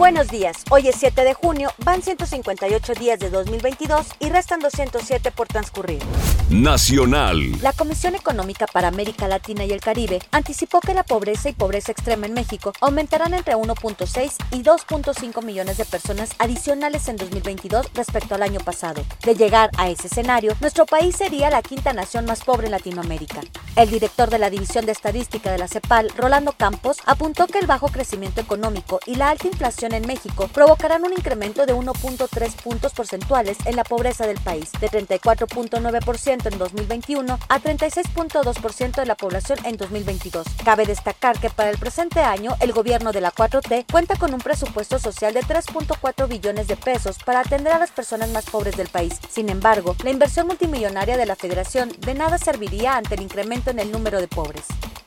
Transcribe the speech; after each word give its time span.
Buenos 0.00 0.28
días, 0.28 0.64
hoy 0.70 0.88
es 0.88 0.96
7 0.96 1.24
de 1.24 1.34
junio, 1.34 1.74
van 1.84 2.00
158 2.00 2.94
días 2.94 3.18
de 3.18 3.28
2022 3.28 4.06
y 4.18 4.30
restan 4.30 4.58
207 4.60 5.30
por 5.30 5.46
transcurrir. 5.46 6.00
Nacional. 6.48 7.38
La 7.60 7.74
Comisión 7.74 8.14
Económica 8.14 8.66
para 8.66 8.88
América 8.88 9.28
Latina 9.28 9.66
y 9.66 9.72
el 9.72 9.82
Caribe 9.82 10.20
anticipó 10.32 10.80
que 10.80 10.94
la 10.94 11.02
pobreza 11.02 11.50
y 11.50 11.52
pobreza 11.52 11.92
extrema 11.92 12.24
en 12.24 12.32
México 12.32 12.72
aumentarán 12.80 13.34
entre 13.34 13.54
1.6 13.56 14.36
y 14.52 14.62
2.5 14.62 15.44
millones 15.44 15.76
de 15.76 15.84
personas 15.84 16.30
adicionales 16.38 17.06
en 17.08 17.16
2022 17.16 17.92
respecto 17.92 18.34
al 18.34 18.42
año 18.42 18.60
pasado. 18.60 19.04
De 19.22 19.34
llegar 19.34 19.68
a 19.76 19.90
ese 19.90 20.06
escenario, 20.06 20.56
nuestro 20.62 20.86
país 20.86 21.14
sería 21.14 21.50
la 21.50 21.60
quinta 21.60 21.92
nación 21.92 22.24
más 22.24 22.42
pobre 22.42 22.68
en 22.68 22.72
Latinoamérica. 22.72 23.42
El 23.76 23.88
director 23.88 24.28
de 24.30 24.38
la 24.38 24.50
División 24.50 24.84
de 24.84 24.92
Estadística 24.92 25.52
de 25.52 25.58
la 25.58 25.68
CEPAL, 25.68 26.10
Rolando 26.16 26.52
Campos, 26.52 26.98
apuntó 27.06 27.46
que 27.46 27.60
el 27.60 27.68
bajo 27.68 27.88
crecimiento 27.88 28.40
económico 28.40 28.98
y 29.06 29.14
la 29.14 29.30
alta 29.30 29.46
inflación 29.46 29.94
en 29.94 30.06
México 30.06 30.48
provocarán 30.52 31.04
un 31.04 31.12
incremento 31.12 31.64
de 31.66 31.74
1.3 31.74 32.62
puntos 32.62 32.92
porcentuales 32.92 33.56
en 33.64 33.76
la 33.76 33.84
pobreza 33.84 34.26
del 34.26 34.40
país, 34.40 34.72
de 34.80 34.90
34.9% 34.90 36.52
en 36.52 36.58
2021 36.58 37.38
a 37.48 37.60
36.2% 37.60 38.96
de 38.96 39.06
la 39.06 39.14
población 39.14 39.58
en 39.64 39.76
2022. 39.76 40.46
Cabe 40.64 40.84
destacar 40.84 41.38
que 41.38 41.48
para 41.48 41.70
el 41.70 41.78
presente 41.78 42.20
año 42.20 42.56
el 42.60 42.72
gobierno 42.72 43.12
de 43.12 43.20
la 43.20 43.32
4T 43.32 43.86
cuenta 43.90 44.16
con 44.16 44.34
un 44.34 44.40
presupuesto 44.40 44.98
social 44.98 45.32
de 45.32 45.42
3.4 45.42 46.28
billones 46.28 46.66
de 46.66 46.76
pesos 46.76 47.18
para 47.24 47.40
atender 47.40 47.72
a 47.72 47.78
las 47.78 47.92
personas 47.92 48.30
más 48.30 48.46
pobres 48.46 48.76
del 48.76 48.88
país. 48.88 49.14
Sin 49.30 49.48
embargo, 49.48 49.94
la 50.02 50.10
inversión 50.10 50.48
multimillonaria 50.48 51.16
de 51.16 51.26
la 51.26 51.36
federación 51.36 51.92
de 52.00 52.14
nada 52.14 52.36
serviría 52.36 52.96
ante 52.96 53.14
el 53.14 53.22
incremento 53.22 53.59
en 53.68 53.80
el 53.80 53.92
número 53.92 54.20
de 54.20 54.28
pobres. 54.28 54.64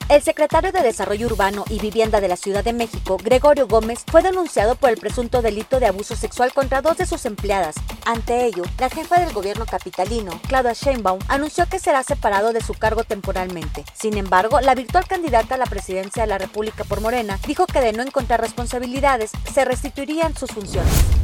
El 0.09 0.21
secretario 0.21 0.71
de 0.71 0.81
Desarrollo 0.81 1.27
Urbano 1.27 1.63
y 1.69 1.79
Vivienda 1.79 2.19
de 2.19 2.27
la 2.27 2.35
Ciudad 2.35 2.63
de 2.63 2.73
México, 2.73 3.17
Gregorio 3.23 3.67
Gómez, 3.67 4.03
fue 4.05 4.21
denunciado 4.21 4.75
por 4.75 4.89
el 4.89 4.97
presunto 4.97 5.41
delito 5.41 5.79
de 5.79 5.87
abuso 5.87 6.15
sexual 6.15 6.53
contra 6.53 6.81
dos 6.81 6.97
de 6.97 7.05
sus 7.05 7.25
empleadas. 7.25 7.75
Ante 8.05 8.45
ello, 8.45 8.63
la 8.79 8.89
jefa 8.89 9.19
del 9.19 9.33
gobierno 9.33 9.65
capitalino, 9.65 10.39
Claudia 10.47 10.73
Sheinbaum, 10.73 11.19
anunció 11.29 11.67
que 11.67 11.79
será 11.79 12.03
separado 12.03 12.51
de 12.51 12.61
su 12.61 12.73
cargo 12.73 13.05
temporalmente. 13.05 13.85
Sin 13.93 14.17
embargo, 14.17 14.59
la 14.59 14.75
virtual 14.75 15.07
candidata 15.07 15.55
a 15.55 15.57
la 15.57 15.65
presidencia 15.65 16.23
de 16.23 16.27
la 16.27 16.37
República 16.37 16.83
por 16.83 16.99
Morena 16.99 17.39
dijo 17.47 17.65
que 17.65 17.79
de 17.79 17.93
no 17.93 18.03
encontrar 18.03 18.41
responsabilidades, 18.41 19.31
se 19.53 19.63
restituirían 19.63 20.35
sus 20.35 20.51
funciones. 20.51 21.22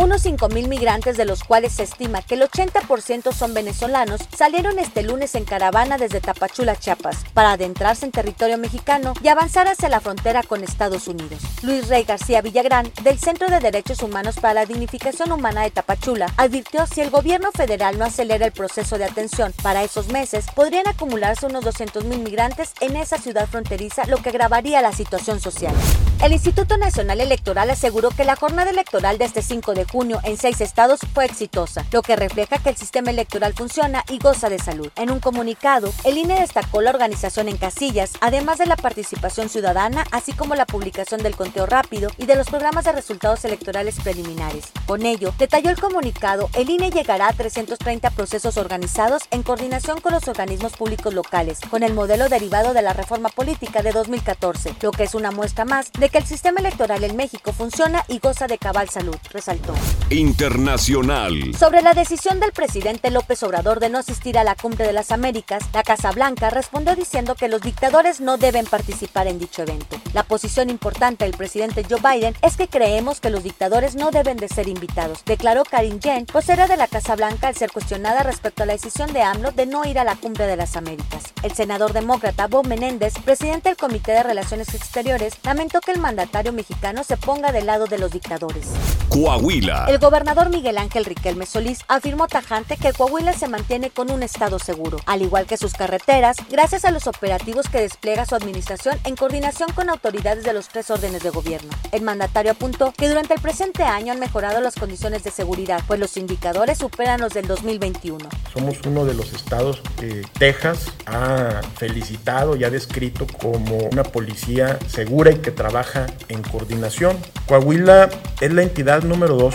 Unos 0.00 0.24
5.000 0.24 0.68
migrantes, 0.68 1.16
de 1.16 1.24
los 1.24 1.42
cuales 1.42 1.72
se 1.72 1.82
estima 1.82 2.22
que 2.22 2.36
el 2.36 2.42
80% 2.42 3.32
son 3.32 3.52
venezolanos, 3.52 4.20
salieron 4.32 4.78
este 4.78 5.02
lunes 5.02 5.34
en 5.34 5.44
caravana 5.44 5.98
desde 5.98 6.20
Tapachula, 6.20 6.76
Chiapas, 6.76 7.24
para 7.34 7.50
adentrarse 7.50 8.06
en 8.06 8.12
territorio 8.12 8.58
mexicano 8.58 9.12
y 9.24 9.26
avanzar 9.26 9.66
hacia 9.66 9.88
la 9.88 9.98
frontera 9.98 10.44
con 10.44 10.62
Estados 10.62 11.08
Unidos. 11.08 11.42
Luis 11.64 11.88
Rey 11.88 12.04
García 12.04 12.42
Villagrán, 12.42 12.92
del 13.02 13.18
Centro 13.18 13.48
de 13.48 13.58
Derechos 13.58 14.00
Humanos 14.04 14.36
para 14.36 14.54
la 14.54 14.66
Dignificación 14.66 15.32
Humana 15.32 15.62
de 15.62 15.72
Tapachula, 15.72 16.32
advirtió 16.36 16.86
si 16.86 17.00
el 17.00 17.10
gobierno 17.10 17.50
federal 17.50 17.98
no 17.98 18.04
acelera 18.04 18.46
el 18.46 18.52
proceso 18.52 18.98
de 18.98 19.04
atención 19.06 19.52
para 19.64 19.82
esos 19.82 20.12
meses, 20.12 20.46
podrían 20.54 20.86
acumularse 20.86 21.46
unos 21.46 21.64
200.000 21.64 22.04
migrantes 22.18 22.72
en 22.80 22.94
esa 22.94 23.18
ciudad 23.18 23.48
fronteriza, 23.48 24.06
lo 24.06 24.18
que 24.18 24.28
agravaría 24.28 24.80
la 24.80 24.92
situación 24.92 25.40
social. 25.40 25.74
El 26.20 26.32
Instituto 26.32 26.76
Nacional 26.76 27.20
Electoral 27.20 27.70
aseguró 27.70 28.10
que 28.10 28.24
la 28.24 28.34
jornada 28.34 28.70
electoral 28.70 29.18
de 29.18 29.24
este 29.24 29.40
5 29.40 29.74
de 29.74 29.84
junio 29.84 30.18
en 30.24 30.36
seis 30.36 30.60
estados 30.60 30.98
fue 31.14 31.24
exitosa, 31.24 31.86
lo 31.92 32.02
que 32.02 32.16
refleja 32.16 32.58
que 32.58 32.70
el 32.70 32.76
sistema 32.76 33.10
electoral 33.10 33.54
funciona 33.54 34.04
y 34.08 34.18
goza 34.18 34.48
de 34.48 34.58
salud. 34.58 34.90
En 34.96 35.12
un 35.12 35.20
comunicado, 35.20 35.92
el 36.02 36.18
INE 36.18 36.40
destacó 36.40 36.82
la 36.82 36.90
organización 36.90 37.48
en 37.48 37.56
casillas, 37.56 38.14
además 38.20 38.58
de 38.58 38.66
la 38.66 38.74
participación 38.74 39.48
ciudadana, 39.48 40.04
así 40.10 40.32
como 40.32 40.56
la 40.56 40.66
publicación 40.66 41.22
del 41.22 41.36
conteo 41.36 41.66
rápido 41.66 42.10
y 42.18 42.26
de 42.26 42.34
los 42.34 42.48
programas 42.48 42.84
de 42.84 42.92
resultados 42.92 43.44
electorales 43.44 44.00
preliminares. 44.00 44.72
Con 44.88 45.04
ello, 45.04 45.34
detalló 45.38 45.68
el 45.68 45.78
comunicado, 45.78 46.48
el 46.54 46.70
INE 46.70 46.90
llegará 46.90 47.28
a 47.28 47.34
330 47.34 48.08
procesos 48.08 48.56
organizados 48.56 49.24
en 49.30 49.42
coordinación 49.42 50.00
con 50.00 50.14
los 50.14 50.28
organismos 50.28 50.72
públicos 50.78 51.12
locales, 51.12 51.58
con 51.68 51.82
el 51.82 51.92
modelo 51.92 52.30
derivado 52.30 52.72
de 52.72 52.80
la 52.80 52.94
reforma 52.94 53.28
política 53.28 53.82
de 53.82 53.92
2014, 53.92 54.74
lo 54.80 54.90
que 54.92 55.02
es 55.02 55.14
una 55.14 55.30
muestra 55.30 55.66
más 55.66 55.92
de 55.92 56.08
que 56.08 56.16
el 56.16 56.24
sistema 56.24 56.60
electoral 56.60 57.04
en 57.04 57.16
México 57.16 57.52
funciona 57.52 58.02
y 58.08 58.18
goza 58.18 58.46
de 58.46 58.56
cabal 58.56 58.88
salud, 58.88 59.18
resaltó. 59.30 59.74
Internacional. 60.08 61.54
Sobre 61.54 61.82
la 61.82 61.92
decisión 61.92 62.40
del 62.40 62.52
presidente 62.52 63.10
López 63.10 63.42
Obrador 63.42 63.80
de 63.80 63.90
no 63.90 63.98
asistir 63.98 64.38
a 64.38 64.44
la 64.44 64.54
Cumbre 64.54 64.86
de 64.86 64.94
las 64.94 65.12
Américas, 65.12 65.64
la 65.74 65.82
Casa 65.82 66.12
Blanca 66.12 66.48
respondió 66.48 66.96
diciendo 66.96 67.34
que 67.34 67.48
los 67.48 67.60
dictadores 67.60 68.22
no 68.22 68.38
deben 68.38 68.64
participar 68.64 69.26
en 69.26 69.38
dicho 69.38 69.60
evento. 69.60 69.98
La 70.14 70.22
posición 70.22 70.70
importante 70.70 71.26
del 71.26 71.36
presidente 71.36 71.84
Joe 71.86 72.00
Biden 72.00 72.34
es 72.40 72.56
que 72.56 72.68
creemos 72.68 73.20
que 73.20 73.28
los 73.28 73.42
dictadores 73.42 73.94
no 73.94 74.10
deben 74.10 74.38
de 74.38 74.48
ser 74.48 74.66
invitados, 74.78 75.24
declaró 75.24 75.64
Karin 75.64 76.00
Jen, 76.00 76.26
vocera 76.32 76.68
de 76.68 76.76
la 76.76 76.86
Casa 76.86 77.16
Blanca 77.16 77.48
al 77.48 77.56
ser 77.56 77.72
cuestionada 77.72 78.22
respecto 78.22 78.62
a 78.62 78.66
la 78.66 78.74
decisión 78.74 79.12
de 79.12 79.22
AMLO 79.22 79.50
de 79.50 79.66
no 79.66 79.84
ir 79.84 79.98
a 79.98 80.04
la 80.04 80.14
Cumbre 80.14 80.46
de 80.46 80.56
las 80.56 80.76
Américas. 80.76 81.24
El 81.42 81.52
senador 81.52 81.92
demócrata 81.92 82.46
Bob 82.46 82.66
Menéndez, 82.66 83.14
presidente 83.24 83.70
del 83.70 83.78
Comité 83.78 84.12
de 84.12 84.22
Relaciones 84.22 84.74
Exteriores, 84.74 85.34
lamentó 85.42 85.80
que 85.80 85.90
el 85.90 85.98
mandatario 85.98 86.52
mexicano 86.52 87.02
se 87.02 87.16
ponga 87.16 87.50
del 87.50 87.66
lado 87.66 87.86
de 87.86 87.98
los 87.98 88.12
dictadores. 88.12 88.68
Coahuila. 89.08 89.86
El 89.88 89.98
gobernador 89.98 90.50
Miguel 90.50 90.78
Ángel 90.78 91.04
Riquelme 91.04 91.46
Solís 91.46 91.80
afirmó 91.88 92.28
tajante 92.28 92.76
que 92.76 92.92
Coahuila 92.92 93.32
se 93.32 93.48
mantiene 93.48 93.90
con 93.90 94.10
un 94.10 94.22
estado 94.22 94.58
seguro, 94.58 94.98
al 95.06 95.22
igual 95.22 95.46
que 95.46 95.56
sus 95.56 95.72
carreteras, 95.72 96.36
gracias 96.50 96.84
a 96.84 96.90
los 96.90 97.06
operativos 97.06 97.68
que 97.68 97.80
despliega 97.80 98.26
su 98.26 98.34
administración 98.34 98.98
en 99.04 99.16
coordinación 99.16 99.72
con 99.72 99.90
autoridades 99.90 100.44
de 100.44 100.52
los 100.52 100.68
tres 100.68 100.90
órdenes 100.90 101.22
de 101.22 101.30
gobierno. 101.30 101.70
El 101.90 102.02
mandatario 102.02 102.52
apuntó 102.52 102.92
que 102.92 103.08
durante 103.08 103.34
el 103.34 103.40
presente 103.40 103.82
año 103.82 104.12
han 104.12 104.20
mejorado 104.20 104.60
las 104.68 104.74
condiciones 104.74 105.24
de 105.24 105.30
seguridad, 105.30 105.80
pues 105.86 105.98
los 105.98 106.18
indicadores 106.18 106.76
superan 106.76 107.22
los 107.22 107.32
del 107.32 107.46
2021. 107.46 108.28
Somos 108.52 108.76
uno 108.86 109.06
de 109.06 109.14
los 109.14 109.32
estados 109.32 109.80
que 109.98 110.20
Texas 110.38 110.92
ha 111.06 111.62
felicitado 111.78 112.54
y 112.54 112.64
ha 112.64 112.70
descrito 112.70 113.26
como 113.40 113.78
una 113.78 114.02
policía 114.02 114.78
segura 114.86 115.30
y 115.30 115.36
que 115.36 115.52
trabaja 115.52 116.04
en 116.28 116.42
coordinación. 116.42 117.16
Coahuila 117.46 118.10
es 118.42 118.52
la 118.52 118.62
entidad 118.62 119.04
número 119.04 119.36
dos 119.36 119.54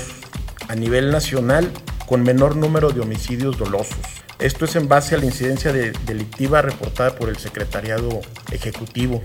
a 0.67 0.73
nivel 0.73 1.11
nacional 1.11 1.71
con 2.07 2.23
menor 2.23 2.55
número 2.55 2.89
de 2.89 3.01
homicidios 3.01 3.59
dolosos. 3.59 3.99
Esto 4.39 4.65
es 4.65 4.75
en 4.75 4.87
base 4.87 5.13
a 5.13 5.19
la 5.19 5.25
incidencia 5.25 5.71
de 5.71 5.91
delictiva 6.07 6.63
reportada 6.63 7.15
por 7.15 7.29
el 7.29 7.37
Secretariado 7.37 8.21
Ejecutivo. 8.51 9.21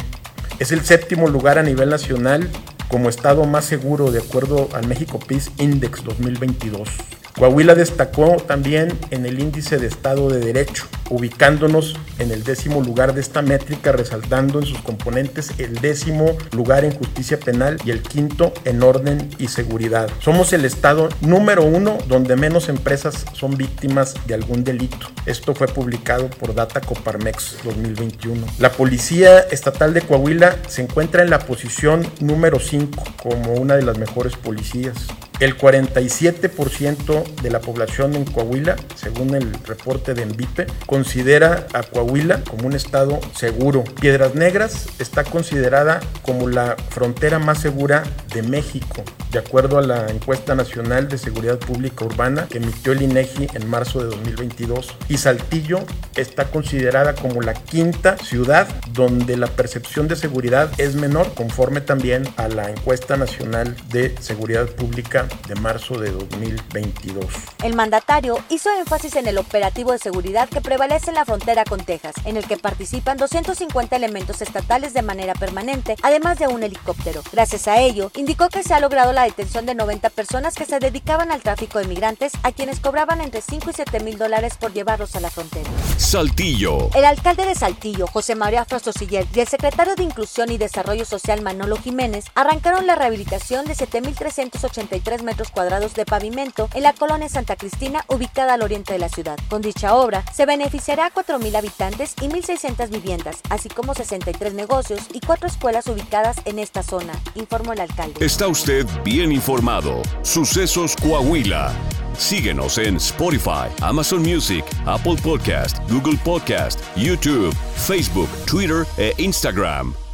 Es 0.58 0.70
el 0.70 0.84
séptimo 0.84 1.28
lugar 1.28 1.56
a 1.56 1.62
nivel 1.62 1.88
nacional 1.88 2.50
como 2.88 3.08
estado 3.08 3.44
más 3.44 3.64
seguro 3.64 4.10
de 4.10 4.20
acuerdo 4.20 4.68
al 4.72 4.86
México 4.86 5.18
Peace 5.18 5.50
Index 5.58 6.02
2022. 6.04 7.17
Coahuila 7.38 7.76
destacó 7.76 8.36
también 8.36 8.98
en 9.10 9.24
el 9.24 9.38
índice 9.38 9.78
de 9.78 9.86
Estado 9.86 10.28
de 10.28 10.40
Derecho, 10.40 10.86
ubicándonos 11.08 11.94
en 12.18 12.32
el 12.32 12.42
décimo 12.42 12.82
lugar 12.82 13.14
de 13.14 13.20
esta 13.20 13.42
métrica, 13.42 13.92
resaltando 13.92 14.58
en 14.58 14.66
sus 14.66 14.80
componentes 14.80 15.52
el 15.58 15.74
décimo 15.76 16.36
lugar 16.50 16.84
en 16.84 16.90
justicia 16.90 17.38
penal 17.38 17.78
y 17.84 17.92
el 17.92 18.02
quinto 18.02 18.52
en 18.64 18.82
orden 18.82 19.30
y 19.38 19.46
seguridad. 19.46 20.10
Somos 20.18 20.52
el 20.52 20.64
Estado 20.64 21.10
número 21.20 21.62
uno 21.64 21.98
donde 22.08 22.34
menos 22.34 22.68
empresas 22.68 23.24
son 23.34 23.56
víctimas 23.56 24.14
de 24.26 24.34
algún 24.34 24.64
delito. 24.64 25.06
Esto 25.24 25.54
fue 25.54 25.68
publicado 25.68 26.28
por 26.30 26.56
Data 26.56 26.80
Coparmex 26.80 27.58
2021. 27.62 28.44
La 28.58 28.72
Policía 28.72 29.38
Estatal 29.38 29.94
de 29.94 30.00
Coahuila 30.00 30.56
se 30.66 30.82
encuentra 30.82 31.22
en 31.22 31.30
la 31.30 31.38
posición 31.38 32.04
número 32.18 32.58
5 32.58 33.04
como 33.22 33.52
una 33.52 33.76
de 33.76 33.82
las 33.82 33.96
mejores 33.96 34.34
policías. 34.34 35.06
El 35.40 35.56
47% 35.56 37.36
de 37.42 37.50
la 37.50 37.60
población 37.60 38.16
en 38.16 38.24
Coahuila, 38.24 38.74
según 38.96 39.36
el 39.36 39.52
reporte 39.64 40.14
de 40.14 40.22
Envipe, 40.22 40.66
considera 40.86 41.68
a 41.72 41.84
Coahuila 41.84 42.42
como 42.42 42.66
un 42.66 42.74
estado 42.74 43.20
seguro. 43.36 43.84
Piedras 44.00 44.34
Negras 44.34 44.88
está 44.98 45.22
considerada 45.22 46.00
como 46.22 46.48
la 46.48 46.76
frontera 46.90 47.38
más 47.38 47.60
segura 47.60 48.02
de 48.34 48.42
México, 48.42 49.04
de 49.30 49.38
acuerdo 49.38 49.78
a 49.78 49.82
la 49.82 50.08
encuesta 50.08 50.54
nacional 50.54 51.08
de 51.08 51.18
seguridad 51.18 51.58
pública 51.58 52.04
urbana 52.04 52.46
que 52.48 52.58
emitió 52.58 52.92
el 52.92 53.02
INEGI 53.02 53.48
en 53.54 53.68
marzo 53.68 54.00
de 54.00 54.06
2022. 54.06 54.94
Y 55.08 55.18
Saltillo 55.18 55.80
está 56.16 56.50
considerada 56.50 57.14
como 57.14 57.42
la 57.42 57.54
quinta 57.54 58.16
ciudad 58.18 58.68
donde 58.92 59.36
la 59.36 59.46
percepción 59.46 60.08
de 60.08 60.16
seguridad 60.16 60.70
es 60.78 60.94
menor, 60.94 61.34
conforme 61.34 61.80
también 61.80 62.24
a 62.36 62.48
la 62.48 62.70
encuesta 62.70 63.16
nacional 63.16 63.76
de 63.90 64.14
seguridad 64.20 64.66
pública 64.66 65.26
de 65.46 65.54
marzo 65.56 65.98
de 65.98 66.10
2022. 66.10 67.26
El 67.62 67.74
mandatario 67.74 68.38
hizo 68.48 68.70
énfasis 68.78 69.16
en 69.16 69.26
el 69.26 69.38
operativo 69.38 69.92
de 69.92 69.98
seguridad 69.98 70.48
que 70.48 70.60
prevalece 70.60 71.10
en 71.10 71.16
la 71.16 71.24
frontera 71.24 71.64
con 71.64 71.80
Texas, 71.84 72.14
en 72.24 72.36
el 72.36 72.46
que 72.46 72.56
participan 72.56 73.16
250 73.16 73.96
elementos 73.96 74.42
estatales 74.42 74.94
de 74.94 75.02
manera 75.02 75.34
permanente, 75.34 75.96
además 76.02 76.38
de 76.38 76.48
un 76.48 76.62
helicóptero. 76.62 77.22
Gracias 77.32 77.68
a 77.68 77.78
ello, 77.78 78.10
indicó 78.16 78.48
que 78.48 78.62
se 78.62 78.74
ha 78.74 78.80
logrado 78.80 79.12
la 79.18 79.24
detención 79.24 79.66
de 79.66 79.74
90 79.74 80.10
personas 80.10 80.54
que 80.54 80.64
se 80.64 80.78
dedicaban 80.78 81.32
al 81.32 81.40
tráfico 81.40 81.80
de 81.80 81.88
migrantes, 81.88 82.30
a 82.44 82.52
quienes 82.52 82.78
cobraban 82.78 83.20
entre 83.20 83.40
5 83.40 83.70
y 83.70 83.72
7 83.72 83.98
mil 83.98 84.16
dólares 84.16 84.56
por 84.56 84.72
llevarlos 84.72 85.16
a 85.16 85.20
la 85.20 85.28
frontera. 85.28 85.68
Saltillo. 85.96 86.88
El 86.94 87.04
alcalde 87.04 87.44
de 87.44 87.56
Saltillo, 87.56 88.06
José 88.06 88.36
María 88.36 88.64
Frostosiller, 88.64 89.26
y 89.34 89.40
el 89.40 89.48
secretario 89.48 89.96
de 89.96 90.04
Inclusión 90.04 90.52
y 90.52 90.56
Desarrollo 90.56 91.04
Social, 91.04 91.42
Manolo 91.42 91.76
Jiménez, 91.78 92.26
arrancaron 92.36 92.86
la 92.86 92.94
rehabilitación 92.94 93.66
de 93.66 93.74
7.383 93.74 95.22
metros 95.22 95.50
cuadrados 95.50 95.94
de 95.94 96.04
pavimento 96.04 96.68
en 96.74 96.84
la 96.84 96.92
colonia 96.92 97.28
Santa 97.28 97.56
Cristina, 97.56 98.04
ubicada 98.06 98.54
al 98.54 98.62
oriente 98.62 98.92
de 98.92 99.00
la 99.00 99.08
ciudad. 99.08 99.36
Con 99.50 99.62
dicha 99.62 99.96
obra, 99.96 100.24
se 100.32 100.46
beneficiará 100.46 101.06
a 101.06 101.12
4.000 101.12 101.56
habitantes 101.56 102.14
y 102.20 102.28
1.600 102.28 102.88
viviendas, 102.90 103.38
así 103.50 103.68
como 103.68 103.94
63 103.94 104.54
negocios 104.54 105.00
y 105.12 105.18
cuatro 105.18 105.48
escuelas 105.48 105.88
ubicadas 105.88 106.36
en 106.44 106.60
esta 106.60 106.84
zona, 106.84 107.14
informó 107.34 107.72
el 107.72 107.80
alcalde. 107.80 108.24
Está 108.24 108.46
usted 108.46 108.86
bien 109.08 109.32
informado. 109.32 110.02
Sucesos 110.22 110.94
Coahuila. 110.96 111.72
Síguenos 112.16 112.78
en 112.78 112.96
Spotify, 112.96 113.68
Amazon 113.80 114.20
Music, 114.20 114.64
Apple 114.86 115.16
Podcast, 115.22 115.78
Google 115.90 116.18
Podcast, 116.24 116.80
YouTube, 116.96 117.54
Facebook, 117.76 118.28
Twitter 118.44 118.84
e 118.98 119.14
Instagram. 119.18 120.07